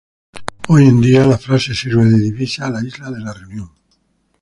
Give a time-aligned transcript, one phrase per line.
[0.67, 3.69] Hoy en día, la frase sirve de divisa a la Isla de la Reunión.